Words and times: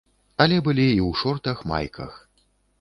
Але 0.45 0.57
былі 0.67 0.87
і 0.93 0.97
ў 1.09 1.21
шортах, 1.21 1.57
майках. 1.75 2.19